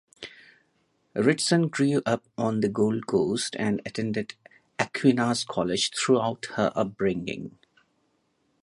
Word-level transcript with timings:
Ritson 1.13 1.67
grew 1.67 2.01
up 2.07 2.23
on 2.35 2.61
the 2.61 2.69
Gold 2.69 3.05
Coast 3.05 3.55
and 3.59 3.83
attended 3.85 4.33
Aquinas 4.79 5.43
College 5.43 5.91
throughout 5.95 6.47
her 6.55 6.71
upbringing. 6.75 7.59